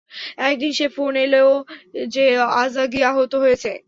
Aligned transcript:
একদিন, 0.41 0.71
সে 0.73 0.85
ফোন 0.95 1.13
এলো 1.17 1.43
যে 2.07 2.23
আজাগী 2.61 3.01
আহত 3.03 3.33
হয়েছে। 3.35 3.71